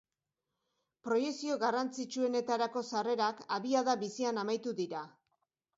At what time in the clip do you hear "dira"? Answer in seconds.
4.83-5.07